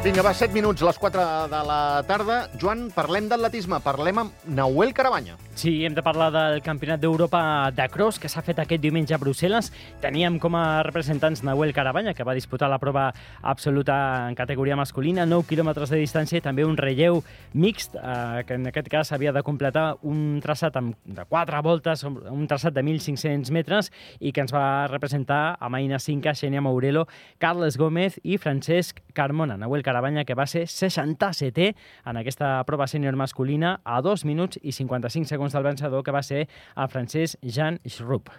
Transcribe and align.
Vinga, 0.00 0.22
va, 0.24 0.30
7 0.32 0.54
minuts, 0.56 0.80
les 0.80 0.96
4 0.96 1.24
de 1.52 1.58
la 1.68 1.80
tarda. 2.08 2.38
Joan, 2.56 2.86
parlem 2.94 3.26
d'atletisme, 3.28 3.82
parlem 3.84 4.22
amb 4.22 4.44
Nahuel 4.48 4.94
Carabanya. 4.96 5.36
Sí, 5.60 5.84
hem 5.84 5.92
de 5.92 6.00
parlar 6.00 6.30
del 6.32 6.62
Campionat 6.64 7.02
d'Europa 7.02 7.68
de 7.76 7.84
Cross 7.92 8.16
que 8.22 8.30
s'ha 8.32 8.40
fet 8.40 8.62
aquest 8.62 8.80
diumenge 8.80 9.12
a 9.12 9.18
Brussel·les. 9.20 9.68
Teníem 10.00 10.38
com 10.40 10.54
a 10.56 10.80
representants 10.86 11.42
Nahuel 11.44 11.74
Carabanya, 11.76 12.14
que 12.16 12.24
va 12.24 12.32
disputar 12.32 12.70
la 12.72 12.78
prova 12.80 13.10
absoluta 13.42 14.30
en 14.30 14.38
categoria 14.38 14.78
masculina, 14.80 15.26
9 15.28 15.44
quilòmetres 15.50 15.92
de 15.92 16.00
distància 16.00 16.40
i 16.40 16.44
també 16.46 16.64
un 16.64 16.78
relleu 16.80 17.20
mixt, 17.52 17.98
eh, 18.00 18.40
que 18.48 18.56
en 18.56 18.70
aquest 18.72 18.88
cas 18.88 19.12
havia 19.12 19.34
de 19.36 19.44
completar 19.44 19.98
un 20.00 20.40
traçat 20.40 20.80
amb, 20.80 20.96
de 21.04 21.28
4 21.28 21.60
voltes, 21.60 22.06
un 22.08 22.48
traçat 22.48 22.72
de 22.72 22.80
1.500 22.80 23.52
metres, 23.52 23.92
i 24.18 24.32
que 24.32 24.40
ens 24.46 24.56
va 24.56 24.88
representar 24.88 25.58
a 25.60 25.68
Maina 25.68 26.00
Cinca, 26.00 26.32
Xenia 26.32 26.64
Maurelo, 26.64 27.04
Carles 27.36 27.76
Gómez 27.76 28.16
i 28.22 28.38
Francesc 28.38 29.04
Carmona. 29.12 29.58
Nahuel 29.60 29.82
Carabanya, 29.82 29.89
que 30.24 30.34
va 30.34 30.46
ser 30.46 30.66
67è 30.66 31.74
en 32.06 32.16
aquesta 32.16 32.62
prova 32.66 32.86
sènior 32.86 33.16
masculina 33.16 33.80
a 33.84 34.00
2 34.00 34.24
minuts 34.24 34.58
i 34.62 34.72
55 34.72 35.26
segons 35.26 35.52
del 35.52 35.62
vencedor, 35.62 36.04
que 36.04 36.12
va 36.12 36.22
ser 36.22 36.48
el 36.76 36.88
francès 36.88 37.36
Jean 37.42 37.78
Schrupp. 37.86 38.30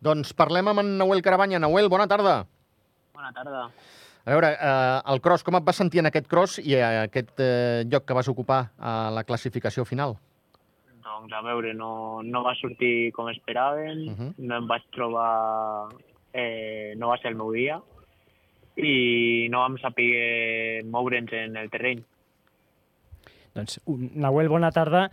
Doncs 0.00 0.32
parlem 0.32 0.68
amb 0.68 0.80
en 0.80 0.98
Nahuel 0.98 1.22
Carabanya. 1.22 1.58
Nahuel, 1.58 1.88
bona 1.88 2.06
tarda. 2.06 2.46
Bona 3.14 3.32
tarda. 3.32 3.68
A 4.24 4.30
veure, 4.30 4.52
eh, 4.52 5.00
el 5.10 5.20
cross, 5.20 5.42
com 5.42 5.56
et 5.56 5.64
vas 5.64 5.76
sentir 5.76 6.00
en 6.00 6.06
aquest 6.06 6.28
cross 6.28 6.58
i 6.60 6.76
aquest 6.76 7.40
eh, 7.40 7.84
lloc 7.88 8.04
que 8.04 8.14
vas 8.14 8.28
ocupar 8.28 8.70
a 8.78 9.10
la 9.10 9.24
classificació 9.24 9.84
final? 9.88 10.18
Doncs 11.02 11.32
a 11.32 11.40
veure, 11.42 11.72
no, 11.74 12.22
no 12.22 12.42
va 12.44 12.54
sortir 12.54 13.10
com 13.16 13.30
esperàvem, 13.32 14.04
uh 14.06 14.14
-huh. 14.14 14.34
no 14.38 14.56
em 14.56 14.66
vaig 14.66 14.82
trobar... 14.92 15.88
Eh, 16.32 16.94
no 16.98 17.08
va 17.08 17.16
ser 17.18 17.30
el 17.30 17.36
meu 17.36 17.50
dia 17.50 17.80
i 18.78 19.48
no 19.50 19.64
vam 19.64 19.78
saber 19.82 20.84
moure'ns 20.86 21.32
en 21.34 21.56
el 21.58 21.70
terreny. 21.72 22.04
Doncs, 23.58 23.80
Nahuel, 23.86 24.48
bona 24.52 24.70
tarda. 24.70 25.08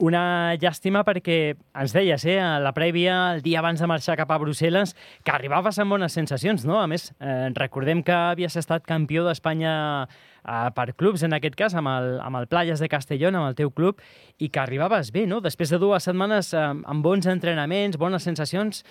Una 0.00 0.56
llàstima 0.56 1.02
perquè 1.04 1.34
ens 1.76 1.92
deies, 1.92 2.22
eh, 2.24 2.38
a 2.40 2.54
la 2.58 2.72
prèvia, 2.72 3.34
el 3.34 3.42
dia 3.44 3.58
abans 3.60 3.82
de 3.82 3.86
marxar 3.90 4.14
cap 4.16 4.30
a 4.32 4.38
Brussel·les, 4.40 4.94
que 5.22 5.32
arribaves 5.34 5.76
amb 5.78 5.92
bones 5.92 6.14
sensacions, 6.16 6.64
no? 6.64 6.78
A 6.80 6.86
més, 6.88 7.10
eh, 7.20 7.50
recordem 7.52 8.00
que 8.02 8.12
havies 8.12 8.56
estat 8.56 8.86
campió 8.88 9.26
d'Espanya 9.26 10.08
eh, 10.08 10.70
per 10.74 10.94
clubs, 10.94 11.22
en 11.22 11.36
aquest 11.36 11.54
cas, 11.54 11.74
amb 11.76 11.92
el, 11.92 12.16
amb 12.24 12.40
el 12.40 12.48
Playas 12.48 12.80
de 12.80 12.88
Castellón, 12.88 13.36
amb 13.36 13.50
el 13.50 13.58
teu 13.58 13.70
club, 13.70 14.00
i 14.38 14.48
que 14.48 14.62
arribaves 14.62 15.12
bé, 15.12 15.26
no? 15.26 15.42
Després 15.44 15.68
de 15.68 15.76
dues 15.76 16.08
setmanes 16.08 16.54
eh, 16.54 16.64
amb 16.64 17.04
bons 17.04 17.28
entrenaments, 17.28 18.00
bones 18.00 18.24
sensacions, 18.24 18.86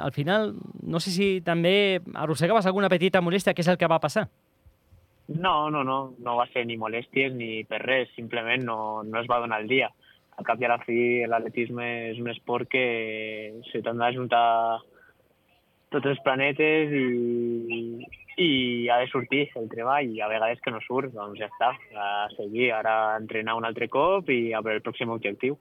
al 0.00 0.16
final, 0.16 0.54
no 0.80 1.04
sé 1.04 1.12
si 1.12 1.28
també 1.44 2.00
arrossegaves 2.14 2.64
alguna 2.64 2.88
petita 2.88 3.20
molèstia, 3.20 3.52
què 3.52 3.60
és 3.60 3.68
el 3.68 3.76
que 3.76 3.92
va 3.92 4.00
passar? 4.00 4.30
No, 5.28 5.68
no, 5.68 5.84
no, 5.84 6.14
no 6.16 6.40
va 6.40 6.48
ser 6.48 6.64
ni 6.64 6.80
molèsties 6.80 7.36
ni 7.36 7.62
per 7.68 7.84
res, 7.84 8.08
simplement 8.16 8.64
no, 8.64 9.02
no 9.04 9.20
es 9.20 9.28
va 9.28 9.42
donar 9.44 9.60
el 9.60 9.68
dia 9.68 9.92
al 10.36 10.44
cap 10.44 10.60
i 10.60 10.66
a 10.66 10.74
la 10.74 10.82
fi 10.84 10.98
l'atletisme 11.28 11.86
és 12.12 12.20
un 12.20 12.28
esport 12.32 12.68
que 12.68 12.84
se 13.70 13.80
t'han 13.84 14.02
d'ajuntar 14.02 14.46
tots 15.94 16.10
els 16.12 16.20
planetes 16.24 16.92
i, 16.92 17.06
i 18.42 18.50
ha 18.92 18.98
de 19.00 19.08
sortir 19.08 19.46
el 19.56 19.70
treball 19.72 20.10
i 20.12 20.20
a 20.20 20.28
vegades 20.28 20.60
que 20.64 20.74
no 20.74 20.82
surt, 20.84 21.14
doncs 21.14 21.40
ja 21.40 21.48
està, 21.48 21.72
a 21.96 22.26
seguir, 22.36 22.72
ara 22.74 23.16
entrenar 23.16 23.56
un 23.56 23.64
altre 23.68 23.88
cop 23.88 24.28
i 24.32 24.52
a 24.52 24.60
veure 24.60 24.82
el 24.82 24.84
pròxim 24.84 25.14
objectiu. 25.14 25.56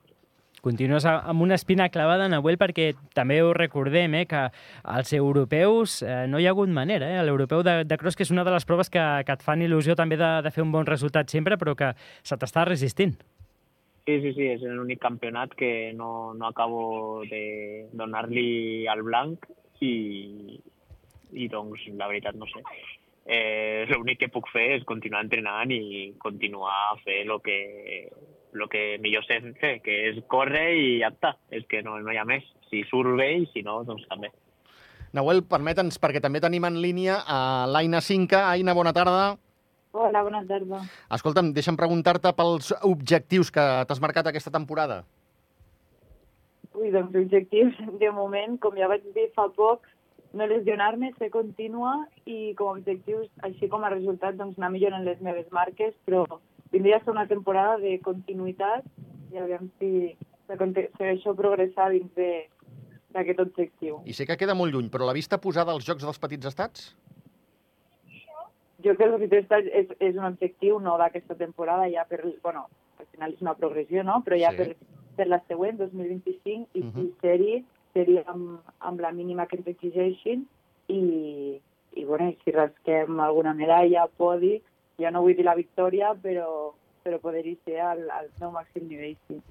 Continues 0.65 1.05
amb 1.05 1.43
una 1.45 1.53
espina 1.59 1.85
clavada, 1.93 2.25
Nahuel, 2.25 2.57
perquè 2.57 2.87
també 3.13 3.37
ho 3.43 3.51
recordem, 3.53 4.15
eh, 4.17 4.23
que 4.25 4.47
als 4.81 5.13
europeus 5.13 5.99
eh, 6.01 6.23
no 6.25 6.41
hi 6.41 6.47
ha 6.47 6.55
hagut 6.55 6.71
manera. 6.73 7.11
Eh? 7.13 7.21
L'europeu 7.27 7.61
de, 7.61 7.83
de 7.85 7.97
cross, 8.01 8.17
que 8.17 8.25
és 8.25 8.33
una 8.33 8.43
de 8.47 8.55
les 8.55 8.65
proves 8.65 8.89
que, 8.89 9.03
que 9.27 9.35
et 9.37 9.45
fan 9.45 9.61
il·lusió 9.61 9.93
també 9.93 10.17
de, 10.17 10.31
de 10.41 10.51
fer 10.55 10.65
un 10.65 10.73
bon 10.73 10.89
resultat 10.89 11.29
sempre, 11.29 11.59
però 11.61 11.77
que 11.77 11.93
se 12.25 12.39
t'està 12.41 12.65
resistint. 12.65 13.13
Sí, 14.05 14.19
sí, 14.21 14.35
sí, 14.37 14.45
és 14.53 14.61
l'únic 14.61 14.99
campionat 15.01 15.55
que 15.57 15.91
no, 15.97 16.35
no 16.37 16.45
acabo 16.51 17.23
de 17.25 17.87
donar-li 17.97 18.85
al 18.85 19.01
blanc 19.01 19.47
i, 19.81 20.59
i 21.33 21.47
doncs 21.49 21.87
la 21.97 22.11
veritat 22.11 22.37
no 22.37 22.45
sé. 22.51 22.61
Eh, 23.25 23.87
L'únic 23.89 24.19
que 24.21 24.29
puc 24.29 24.51
fer 24.53 24.67
és 24.75 24.85
continuar 24.85 25.23
entrenant 25.25 25.71
i 25.73 26.13
continuar 26.21 26.75
a 26.91 26.97
fer 27.01 27.23
el 27.23 27.33
que, 27.41 27.57
lo 28.53 28.67
que 28.69 28.99
millor 29.01 29.25
sé 29.25 29.39
fer, 29.57 29.79
que 29.81 29.95
és 30.11 30.21
córrer 30.29 30.67
i 30.77 30.91
ja 31.01 31.09
està. 31.09 31.33
És 31.49 31.65
que 31.65 31.81
no, 31.81 31.97
no 31.97 32.13
hi 32.13 32.21
ha 32.21 32.27
més. 32.29 32.45
Si 32.69 32.83
surt 32.91 33.17
bé 33.17 33.31
i 33.41 33.49
si 33.53 33.65
no, 33.65 33.79
doncs 33.87 34.05
també. 34.11 34.29
Nahuel, 35.17 35.41
permeta'ns, 35.49 35.97
perquè 35.97 36.21
també 36.21 36.43
tenim 36.43 36.69
en 36.69 36.77
línia 36.83 37.23
a 37.25 37.39
l'Aina 37.71 38.03
Cinca. 38.05 38.45
Aina, 38.51 38.77
bona 38.77 38.93
tarda. 38.93 39.33
Hola, 39.95 40.25
bona 40.27 40.41
tarda. 40.43 40.81
Escolta'm, 41.15 41.53
deixa'm 41.55 41.77
preguntar-te 41.79 42.31
pels 42.35 42.73
objectius 42.83 43.47
que 43.55 43.63
t'has 43.87 44.01
marcat 44.03 44.27
aquesta 44.27 44.51
temporada. 44.51 45.05
Ui, 46.75 46.89
doncs 46.91 47.15
objectius, 47.15 47.77
de 48.01 48.09
moment, 48.11 48.57
com 48.59 48.75
ja 48.75 48.89
vaig 48.91 49.05
dir 49.15 49.29
fa 49.37 49.45
poc, 49.55 49.87
no 50.35 50.49
lesionar-me, 50.51 51.13
ser 51.15 51.29
contínua 51.31 51.93
i 52.27 52.51
com 52.59 52.73
a 52.73 52.75
objectius, 52.75 53.29
així 53.47 53.71
com 53.71 53.87
a 53.87 53.93
resultat, 53.93 54.35
doncs 54.35 54.59
anar 54.59 54.73
millorant 54.73 55.07
les 55.07 55.23
meves 55.23 55.47
marques, 55.55 55.95
però 56.03 56.25
vindria 56.75 56.99
a 56.99 57.05
ser 57.05 57.15
una 57.15 57.27
temporada 57.31 57.79
de 57.79 57.95
continuïtat 58.03 58.83
i 59.31 59.39
aviam 59.39 59.71
si 59.79 60.11
segueixo 60.51 61.37
progressar 61.39 61.87
dins 61.95 62.11
d'aquest 63.15 63.39
objectiu. 63.47 64.03
I 64.03 64.19
sé 64.19 64.27
que 64.27 64.35
queda 64.43 64.59
molt 64.59 64.75
lluny, 64.75 64.91
però 64.91 65.07
la 65.07 65.15
vista 65.15 65.39
posada 65.39 65.71
als 65.71 65.87
Jocs 65.87 66.03
dels 66.03 66.19
Petits 66.19 66.51
Estats? 66.51 66.91
Jo 68.85 68.95
crec 68.95 69.15
que 69.29 69.39
és, 69.41 69.69
és, 69.81 69.93
és 69.99 70.17
un 70.17 70.27
objectiu 70.27 70.79
no 70.79 70.97
d'aquesta 71.01 71.37
temporada, 71.39 71.87
ja 71.91 72.05
per, 72.09 72.21
bueno, 72.43 72.67
al 72.99 73.07
final 73.11 73.33
és 73.33 73.41
una 73.41 73.55
progressió, 73.57 74.03
no? 74.03 74.21
però 74.25 74.37
ja 74.39 74.51
sí. 74.53 74.57
per, 74.61 74.99
per 75.17 75.27
la 75.31 75.41
següent, 75.47 75.79
2025, 75.81 76.69
i 76.73 76.81
uh 76.81 76.85
-huh. 76.85 76.93
si 76.93 77.13
sèrie, 77.21 77.63
seria 77.93 78.23
amb, 78.27 78.59
amb 78.79 79.01
la 79.01 79.11
mínima 79.11 79.47
que 79.47 79.57
ens 79.57 79.67
exigeixin 79.67 80.45
i, 80.87 81.59
i 81.95 82.05
bueno, 82.05 82.33
si 82.43 82.51
rasquem 82.51 83.19
alguna 83.19 83.53
medalla, 83.53 84.07
podi, 84.17 84.61
ja 84.99 85.11
no 85.11 85.21
vull 85.21 85.35
dir 85.35 85.45
la 85.45 85.55
victòria, 85.55 86.13
però, 86.21 86.73
però 87.03 87.19
poder-hi 87.19 87.57
ser 87.65 87.79
al, 87.81 88.09
al 88.09 88.29
meu 88.39 88.51
màxim 88.51 88.87
nivell, 88.87 89.15
sí. 89.27 89.41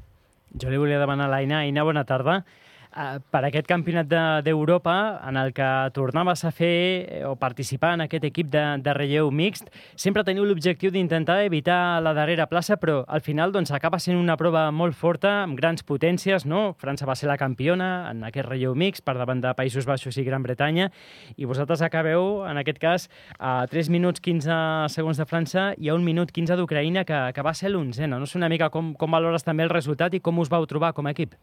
Jo 0.63 0.71
li 0.71 0.79
volia 0.79 1.01
demanar 1.01 1.27
a 1.27 1.33
l'Aina. 1.33 1.59
Aina, 1.59 1.83
bona 1.83 2.05
tarda. 2.05 2.45
Eh, 2.95 3.19
per 3.35 3.41
aquest 3.43 3.67
campionat 3.67 4.07
d'Europa 4.47 4.93
de, 4.95 5.29
en 5.29 5.39
el 5.41 5.49
que 5.53 5.69
tornaves 5.97 6.45
a 6.47 6.53
fer 6.55 6.75
eh, 7.11 7.23
o 7.27 7.33
participar 7.35 7.95
en 7.97 8.05
aquest 8.05 8.23
equip 8.29 8.53
de, 8.53 8.63
de 8.87 8.93
relleu 8.95 9.33
mixt, 9.35 9.67
sempre 9.99 10.23
teniu 10.23 10.45
l'objectiu 10.47 10.93
d'intentar 10.95 11.41
evitar 11.43 11.99
la 12.07 12.13
darrera 12.15 12.47
plaça, 12.47 12.77
però 12.79 13.01
al 13.09 13.25
final 13.25 13.51
doncs, 13.51 13.73
acaba 13.75 13.99
sent 13.99 14.15
una 14.15 14.37
prova 14.39 14.69
molt 14.71 14.95
forta, 14.95 15.41
amb 15.43 15.59
grans 15.59 15.83
potències, 15.83 16.47
no? 16.47 16.77
França 16.79 17.09
va 17.09 17.17
ser 17.19 17.27
la 17.27 17.39
campiona 17.41 17.89
en 18.13 18.23
aquest 18.29 18.47
relleu 18.47 18.77
mixt 18.79 19.03
per 19.03 19.17
davant 19.19 19.43
de 19.43 19.51
Països 19.59 19.89
Baixos 19.91 20.21
i 20.23 20.27
Gran 20.29 20.47
Bretanya, 20.47 20.93
i 21.35 21.51
vosaltres 21.51 21.83
acabeu, 21.83 22.45
en 22.47 22.63
aquest 22.63 22.79
cas, 22.79 23.09
a 23.41 23.65
3 23.73 23.91
minuts 23.91 24.23
15 24.23 24.61
segons 24.95 25.19
de 25.19 25.27
França 25.27 25.73
i 25.83 25.91
a 25.91 25.99
1 25.99 26.07
minut 26.07 26.31
15 26.31 26.61
d'Ucraïna, 26.63 27.03
que, 27.03 27.25
que 27.35 27.43
va 27.43 27.57
ser 27.59 27.75
l'onzena. 27.75 28.23
No 28.23 28.31
sé 28.31 28.39
una 28.39 28.53
mica 28.53 28.71
com, 28.71 28.95
com 28.95 29.19
valores 29.19 29.43
també 29.43 29.67
el 29.67 29.75
resultat 29.75 30.15
i 30.15 30.23
com 30.23 30.39
us 30.39 30.53
vau 30.53 30.63
trobar 30.71 30.95
com 30.95 31.11
a 31.11 31.17
equip. 31.17 31.35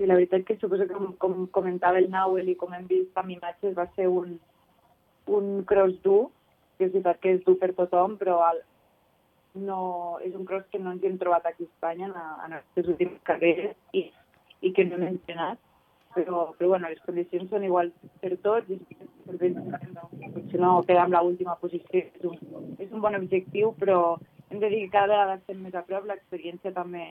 Sí, 0.00 0.06
la 0.06 0.14
veritat 0.14 0.46
que 0.48 0.54
suposo 0.56 0.86
que, 0.88 0.94
com, 0.96 1.10
com 1.20 1.40
comentava 1.52 1.98
el 2.00 2.06
Nauel 2.08 2.46
i 2.48 2.54
com 2.56 2.70
hem 2.72 2.86
vist 2.88 3.18
amb 3.20 3.34
imatges, 3.34 3.74
va 3.76 3.84
ser 3.92 4.06
un, 4.08 4.30
un 5.28 5.48
cross 5.68 5.98
dur, 6.06 6.30
que 6.78 6.86
és 6.86 6.94
veritat 6.94 7.18
que 7.20 7.34
és 7.34 7.42
dur 7.44 7.58
per 7.60 7.68
tothom, 7.76 8.14
però 8.16 8.38
el, 8.46 8.62
no, 9.66 9.80
és 10.24 10.32
un 10.32 10.46
cross 10.48 10.64
que 10.72 10.80
no 10.80 10.94
ens 10.94 11.04
hem 11.04 11.18
trobat 11.20 11.50
aquí 11.50 11.66
a 11.66 11.68
Espanya 11.68 12.08
en, 12.08 12.14
en 12.46 12.54
les 12.78 12.88
últimes 12.94 13.18
carreres 13.28 13.76
i, 13.92 14.06
i 14.64 14.72
que 14.72 14.86
no 14.88 14.96
hem 14.96 15.04
entrenat. 15.10 15.60
Però, 16.14 16.46
però 16.56 16.72
bueno, 16.72 16.88
les 16.88 17.04
condicions 17.04 17.52
són 17.52 17.68
iguals 17.68 17.92
per 18.24 18.32
tots 18.40 18.72
i 18.72 18.80
potser 19.28 19.52
no 20.64 20.72
quedar 20.88 21.04
amb 21.04 21.18
l'última 21.18 21.58
posició 21.60 22.00
és 22.00 22.24
un, 22.24 22.72
és 22.80 22.88
un 22.88 23.04
bon 23.04 23.20
objectiu, 23.20 23.74
però 23.84 24.16
hem 24.48 24.64
de 24.64 24.72
dir 24.72 24.80
que 24.86 24.96
cada 24.96 25.12
vegada 25.12 25.36
estem 25.42 25.60
més 25.60 25.76
a 25.76 25.84
prop, 25.84 26.08
l'experiència 26.08 26.72
també 26.72 27.04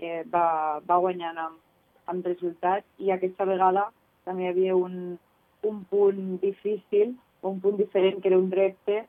eh, 0.00 0.24
va, 0.32 0.80
va 0.88 0.98
guanyant 1.04 1.44
amb, 1.44 1.62
amb 2.12 2.26
resultats 2.26 2.86
i 3.02 3.12
aquesta 3.12 3.46
vegada 3.48 3.88
també 4.26 4.46
hi 4.46 4.50
havia 4.52 4.76
un, 4.76 5.16
un 5.66 5.82
punt 5.90 6.22
difícil, 6.42 7.14
un 7.42 7.60
punt 7.60 7.76
diferent, 7.78 8.20
que 8.22 8.32
era 8.32 8.38
un 8.38 8.50
repte 8.50 9.04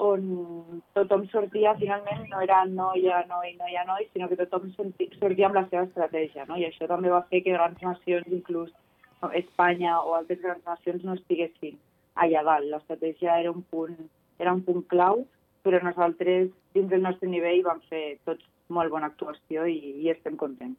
on 0.00 0.82
tothom 0.96 1.26
sortia, 1.28 1.74
finalment, 1.76 2.22
no 2.30 2.40
era 2.40 2.62
noia, 2.64 3.24
noi, 3.28 3.52
noia, 3.58 3.84
noi, 3.88 4.06
sinó 4.12 4.28
que 4.30 4.38
tothom 4.40 4.70
sortia 4.76 5.50
amb 5.50 5.58
la 5.58 5.66
seva 5.68 5.84
estratègia, 5.88 6.46
no? 6.48 6.56
I 6.56 6.64
això 6.70 6.88
també 6.88 7.12
va 7.12 7.26
fer 7.28 7.42
que 7.44 7.56
grans 7.56 7.82
nacions, 7.84 8.30
inclús 8.32 8.72
Espanya 9.36 9.98
o 10.00 10.14
altres 10.16 10.40
grans 10.40 10.64
nacions, 10.64 11.04
no 11.04 11.18
estiguessin 11.18 11.76
allà 12.24 12.42
dalt. 12.46 12.70
L'estratègia 12.72 13.36
era 13.42 13.52
un 13.52 13.60
punt, 13.74 13.98
era 14.40 14.54
un 14.56 14.62
punt 14.64 14.86
clau, 14.88 15.26
però 15.62 15.82
nosaltres, 15.84 16.48
dins 16.72 16.88
del 16.88 17.04
nostre 17.04 17.28
nivell, 17.28 17.60
vam 17.66 17.82
fer 17.92 18.16
tots 18.24 18.46
molt 18.72 18.90
bona 18.94 19.10
actuació 19.12 19.66
i, 19.68 19.76
i 20.00 20.08
estem 20.14 20.40
contents. 20.40 20.78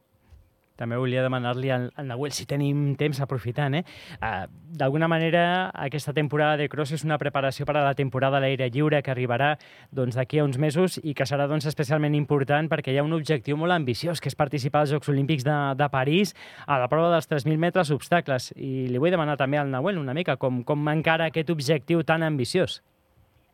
També 0.81 0.97
volia 0.97 1.21
demanar-li 1.21 1.69
al, 1.69 1.89
al 1.95 2.09
Nahuel, 2.09 2.33
si 2.33 2.47
tenim 2.49 2.95
temps 2.97 3.21
aprofitant, 3.21 3.77
eh? 3.77 3.85
Uh, 4.17 4.47
D'alguna 4.71 5.09
manera, 5.11 5.69
aquesta 5.75 6.13
temporada 6.15 6.55
de 6.57 6.69
cross 6.71 6.93
és 6.95 7.03
una 7.03 7.17
preparació 7.19 7.65
per 7.67 7.75
a 7.75 7.83
la 7.83 7.93
temporada 7.93 8.39
a 8.39 8.41
l'aire 8.41 8.69
lliure 8.71 9.01
que 9.03 9.11
arribarà 9.11 9.57
doncs, 9.91 10.15
a 10.15 10.25
uns 10.45 10.57
mesos 10.57 10.95
i 11.03 11.13
que 11.13 11.27
serà 11.27 11.45
doncs, 11.51 11.67
especialment 11.67 12.15
important 12.15 12.69
perquè 12.71 12.93
hi 12.93 12.97
ha 12.97 13.03
un 13.03 13.13
objectiu 13.13 13.57
molt 13.59 13.75
ambiciós, 13.75 14.21
que 14.21 14.31
és 14.31 14.35
participar 14.39 14.85
als 14.85 14.93
Jocs 14.95 15.11
Olímpics 15.11 15.43
de, 15.43 15.57
de 15.75 15.89
París 15.91 16.33
a 16.65 16.79
la 16.79 16.87
prova 16.87 17.11
dels 17.11 17.27
3.000 17.29 17.59
metres 17.59 17.91
obstacles. 17.91 18.53
I 18.55 18.87
li 18.87 19.01
vull 19.01 19.11
demanar 19.11 19.35
també 19.37 19.59
al 19.59 19.69
Nahuel 19.69 19.99
una 19.99 20.15
mica 20.15 20.37
com, 20.39 20.63
com 20.63 20.87
encara 20.87 21.27
aquest 21.27 21.51
objectiu 21.51 22.05
tan 22.07 22.23
ambiciós. 22.23 22.79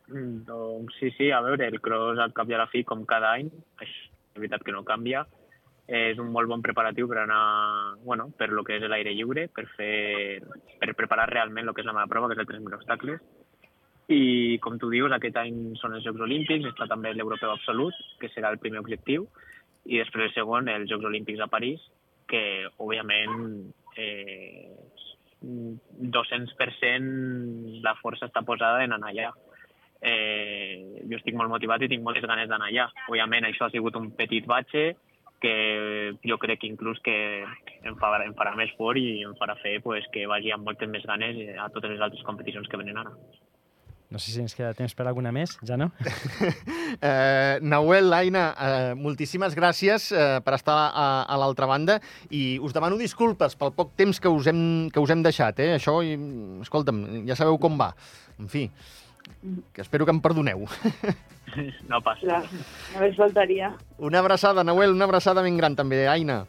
Mm, 0.08 0.44
doncs 0.46 0.94
sí, 1.00 1.10
sí, 1.18 1.32
a 1.34 1.42
veure, 1.44 1.66
el 1.66 1.82
cross 1.84 2.22
al 2.22 2.32
cap 2.32 2.48
i 2.48 2.56
a 2.56 2.62
la 2.62 2.70
fi, 2.70 2.84
com 2.86 3.02
cada 3.08 3.34
any, 3.36 3.50
és 3.82 3.92
veritat 4.38 4.62
que 4.64 4.72
no 4.72 4.86
canvia, 4.86 5.26
és 5.88 6.18
un 6.20 6.28
molt 6.28 6.44
bon 6.50 6.60
preparatiu 6.60 7.08
per 7.08 7.22
anar, 7.22 7.96
bueno, 8.04 8.28
per 8.36 8.50
lo 8.52 8.60
que 8.64 8.76
és 8.76 8.82
l'aire 8.84 9.14
lliure, 9.16 9.48
per 9.48 9.64
fer, 9.72 10.42
per 10.80 10.94
preparar 10.94 11.30
realment 11.32 11.66
el 11.66 11.74
que 11.74 11.80
és 11.80 11.88
la 11.88 11.94
meva 11.96 12.10
prova, 12.12 12.28
que 12.28 12.36
és 12.36 12.42
el 12.44 12.50
3.000 12.50 12.76
obstacles. 12.76 13.20
I, 14.12 14.58
com 14.64 14.76
tu 14.80 14.88
dius, 14.92 15.12
aquest 15.12 15.36
any 15.40 15.56
són 15.80 15.94
els 15.96 16.04
Jocs 16.04 16.20
Olímpics, 16.24 16.68
està 16.68 16.86
també 16.88 17.14
l'Europeu 17.16 17.50
Absolut, 17.54 17.94
que 18.20 18.28
serà 18.34 18.48
el 18.52 18.60
primer 18.60 18.80
objectiu, 18.84 19.20
i 19.88 19.96
després 20.02 20.28
el 20.28 20.36
segon, 20.36 20.68
els 20.68 20.88
Jocs 20.92 21.08
Olímpics 21.08 21.40
a 21.40 21.48
París, 21.48 21.80
que, 22.28 22.68
òbviament, 22.76 23.72
eh, 23.96 24.68
200% 25.40 27.80
la 27.84 27.94
força 28.02 28.26
està 28.28 28.42
posada 28.44 28.84
en 28.84 28.92
anar 28.92 29.10
allà. 29.14 29.32
Eh, 30.04 31.00
jo 31.08 31.16
estic 31.16 31.34
molt 31.34 31.50
motivat 31.50 31.82
i 31.82 31.88
tinc 31.90 32.04
moltes 32.04 32.26
ganes 32.28 32.48
d'anar 32.50 32.68
allà. 32.68 32.86
Òbviament, 33.08 33.44
això 33.48 33.64
ha 33.66 33.72
sigut 33.72 33.96
un 33.96 34.10
petit 34.18 34.44
batxe, 34.46 34.96
que 35.42 36.14
jo 36.26 36.38
crec 36.42 36.62
que 36.62 36.70
inclús 36.70 37.00
que 37.04 37.16
em 37.86 37.98
farà, 38.00 38.24
em 38.26 38.34
farà 38.38 38.54
més 38.58 38.72
fort 38.78 39.00
i 39.00 39.22
em 39.26 39.36
farà 39.38 39.58
fer 39.62 39.78
pues, 39.84 40.06
que 40.14 40.26
vagi 40.30 40.54
amb 40.54 40.66
moltes 40.68 40.90
més 40.90 41.06
ganes 41.06 41.38
a 41.58 41.68
totes 41.74 41.94
les 41.94 42.02
altres 42.02 42.24
competicions 42.26 42.68
que 42.68 42.80
venen 42.80 42.98
ara. 43.04 43.14
No 44.08 44.16
sé 44.16 44.32
si 44.32 44.40
ens 44.40 44.54
queda 44.56 44.72
temps 44.72 44.94
per 44.96 45.04
alguna 45.04 45.28
més, 45.36 45.58
ja 45.68 45.76
no? 45.76 45.90
eh, 47.04 47.58
Nahuel, 47.60 48.08
Aina, 48.16 48.44
eh, 48.56 48.94
moltíssimes 48.96 49.52
gràcies 49.52 50.06
eh, 50.16 50.38
per 50.44 50.54
estar 50.56 50.76
a, 50.88 51.08
a 51.28 51.36
l'altra 51.36 51.68
banda 51.68 51.98
i 52.32 52.56
us 52.64 52.72
demano 52.72 52.96
disculpes 52.96 53.58
pel 53.60 53.74
poc 53.76 53.92
temps 54.00 54.16
que 54.16 54.32
us 54.32 54.48
hem, 54.48 54.62
que 54.88 55.02
us 55.04 55.12
hem 55.12 55.26
deixat. 55.26 55.60
Eh? 55.60 55.74
Això, 55.76 55.98
i, 56.00 56.16
escolta'm, 56.64 57.02
ja 57.28 57.36
sabeu 57.36 57.60
com 57.60 57.76
va. 57.76 57.90
En 58.40 58.48
fi, 58.48 58.64
que 59.72 59.80
espero 59.82 60.04
que 60.06 60.12
em 60.14 60.20
perdoneu. 60.20 60.66
No 61.88 62.00
passa. 62.04 62.20
Clar, 62.26 62.42
només 62.94 63.16
faltaria. 63.16 63.72
Una 63.98 64.20
abraçada, 64.20 64.62
Nahuel, 64.64 64.92
una 64.92 65.06
abraçada 65.08 65.42
ben 65.42 65.56
gran 65.56 65.74
també, 65.76 66.06
Aina. 66.08 66.42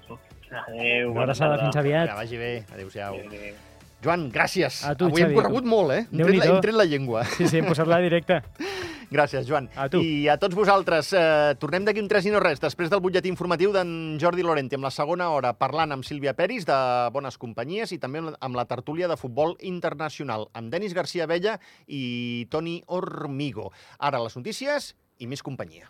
Adéu. 0.50 1.12
Una 1.12 1.24
abraçada, 1.24 1.58
fins 1.62 1.76
aviat. 1.80 2.10
Que 2.10 2.16
vagi 2.20 2.38
bé. 2.38 2.54
Adéu-siau. 2.74 3.16
Adéu. 3.28 3.56
Joan, 4.04 4.30
gràcies. 4.32 4.84
A 4.88 4.94
tu, 4.96 5.10
Avui 5.10 5.22
hem 5.22 5.28
Xavi. 5.28 5.36
corregut 5.36 5.66
molt, 5.68 5.92
eh? 5.92 6.06
Hem 6.12 6.22
tret, 6.24 6.38
la, 6.40 6.46
hem 6.54 6.62
tret 6.64 6.76
la 6.76 6.86
llengua. 6.88 7.24
Sí, 7.36 7.48
sí, 7.52 7.58
hem 7.60 7.68
posat-la 7.68 8.00
directa. 8.04 8.42
Gràcies, 9.10 9.48
Joan. 9.48 9.70
A 9.76 9.88
tu. 9.90 10.02
I 10.06 10.28
a 10.30 10.38
tots 10.38 10.56
vosaltres, 10.56 11.12
eh, 11.18 11.56
tornem 11.60 11.86
d'aquí 11.86 12.02
un 12.02 12.08
3 12.08 12.30
i 12.30 12.34
no 12.34 12.40
res, 12.44 12.62
després 12.62 12.92
del 12.92 13.02
butlletí 13.02 13.30
informatiu 13.30 13.74
d'en 13.74 14.18
Jordi 14.22 14.46
Lorente, 14.46 14.78
amb 14.78 14.86
la 14.86 14.94
segona 14.94 15.32
hora, 15.34 15.54
parlant 15.58 15.92
amb 15.92 16.06
Sílvia 16.06 16.36
Peris 16.38 16.66
de 16.70 16.78
Bones 17.12 17.38
Companyies 17.38 17.92
i 17.92 17.98
també 17.98 18.22
amb 18.22 18.56
la 18.56 18.66
tertúlia 18.70 19.08
de 19.10 19.18
futbol 19.18 19.58
internacional, 19.62 20.50
amb 20.54 20.72
Denis 20.72 20.94
García 20.94 21.26
Vella 21.26 21.60
i 21.88 22.48
Toni 22.52 22.84
Hormigo. 22.88 23.72
Ara 23.98 24.22
les 24.22 24.38
notícies 24.38 24.94
i 25.18 25.28
més 25.28 25.42
companyia. 25.42 25.90